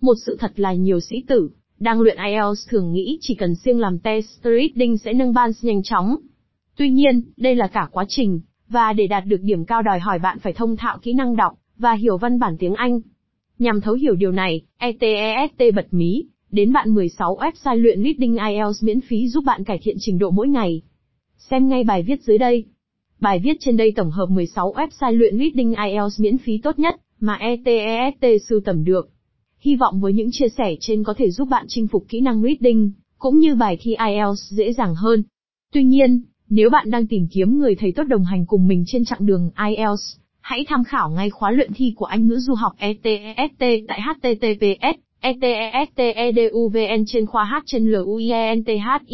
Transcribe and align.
Một 0.00 0.14
sự 0.26 0.36
thật 0.40 0.52
là 0.56 0.72
nhiều 0.72 1.00
sĩ 1.00 1.16
tử, 1.26 1.50
đang 1.78 2.00
luyện 2.00 2.16
IELTS 2.16 2.68
thường 2.68 2.92
nghĩ 2.92 3.18
chỉ 3.20 3.34
cần 3.34 3.54
siêng 3.54 3.80
làm 3.80 3.98
test 3.98 4.26
reading 4.44 4.98
sẽ 4.98 5.12
nâng 5.12 5.32
ban 5.32 5.50
nhanh 5.62 5.82
chóng. 5.82 6.16
Tuy 6.76 6.90
nhiên, 6.90 7.22
đây 7.36 7.54
là 7.54 7.66
cả 7.66 7.88
quá 7.92 8.04
trình, 8.08 8.40
và 8.68 8.92
để 8.92 9.06
đạt 9.06 9.26
được 9.26 9.40
điểm 9.42 9.64
cao 9.64 9.82
đòi 9.82 9.98
hỏi 9.98 10.18
bạn 10.18 10.38
phải 10.38 10.52
thông 10.52 10.76
thạo 10.76 10.98
kỹ 11.02 11.12
năng 11.12 11.36
đọc, 11.36 11.52
và 11.78 11.92
hiểu 11.92 12.16
văn 12.16 12.38
bản 12.38 12.56
tiếng 12.58 12.74
Anh. 12.74 13.00
Nhằm 13.58 13.80
thấu 13.80 13.94
hiểu 13.94 14.14
điều 14.14 14.32
này, 14.32 14.62
ETEST 14.78 15.74
bật 15.74 15.86
mí, 15.90 16.24
đến 16.50 16.72
bạn 16.72 16.94
16 16.94 17.38
website 17.40 17.76
luyện 17.76 18.02
Reading 18.02 18.36
IELTS 18.36 18.84
miễn 18.84 19.00
phí 19.00 19.28
giúp 19.28 19.44
bạn 19.44 19.64
cải 19.64 19.78
thiện 19.82 19.96
trình 20.00 20.18
độ 20.18 20.30
mỗi 20.30 20.48
ngày. 20.48 20.82
Xem 21.36 21.68
ngay 21.68 21.84
bài 21.84 22.02
viết 22.02 22.22
dưới 22.22 22.38
đây. 22.38 22.64
Bài 23.20 23.38
viết 23.38 23.56
trên 23.60 23.76
đây 23.76 23.92
tổng 23.96 24.10
hợp 24.10 24.26
16 24.30 24.74
website 24.74 25.18
luyện 25.18 25.38
Reading 25.38 25.74
IELTS 25.74 26.20
miễn 26.20 26.38
phí 26.38 26.58
tốt 26.58 26.78
nhất 26.78 26.96
mà 27.20 27.34
ETEST 27.34 28.24
sưu 28.48 28.60
tầm 28.60 28.84
được. 28.84 29.10
Hy 29.60 29.76
vọng 29.76 30.00
với 30.00 30.12
những 30.12 30.28
chia 30.32 30.48
sẻ 30.48 30.74
trên 30.80 31.04
có 31.04 31.14
thể 31.14 31.30
giúp 31.30 31.48
bạn 31.48 31.64
chinh 31.68 31.86
phục 31.86 32.04
kỹ 32.08 32.20
năng 32.20 32.42
reading, 32.42 32.92
cũng 33.18 33.38
như 33.38 33.54
bài 33.54 33.78
thi 33.80 33.96
IELTS 34.06 34.50
dễ 34.50 34.72
dàng 34.72 34.94
hơn. 34.94 35.22
Tuy 35.72 35.84
nhiên, 35.84 36.22
nếu 36.48 36.70
bạn 36.70 36.90
đang 36.90 37.06
tìm 37.06 37.26
kiếm 37.32 37.58
người 37.58 37.74
thầy 37.74 37.92
tốt 37.92 38.02
đồng 38.02 38.24
hành 38.24 38.46
cùng 38.46 38.68
mình 38.68 38.84
trên 38.86 39.04
chặng 39.04 39.26
đường 39.26 39.50
IELTS, 39.68 40.16
hãy 40.40 40.64
tham 40.68 40.84
khảo 40.84 41.10
ngay 41.10 41.30
khóa 41.30 41.50
luyện 41.50 41.72
thi 41.74 41.92
của 41.96 42.04
Anh 42.04 42.26
ngữ 42.26 42.36
du 42.36 42.54
học 42.54 42.72
ETEST 42.78 43.58
tại 43.88 44.00
https 44.00 45.00
etesteduvn 45.20 47.04
trên 47.06 47.26
khoa 47.26 47.44
h 47.44 47.54
trên 47.66 47.90
luienthilts 47.90 49.04